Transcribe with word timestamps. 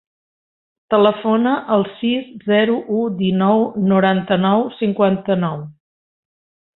Telefona 0.93 1.51
al 1.75 1.83
sis, 1.99 2.31
zero, 2.53 2.77
u, 3.01 3.05
dinou, 3.21 3.61
noranta-nou, 3.95 4.65
cinquanta-nou. 4.81 5.61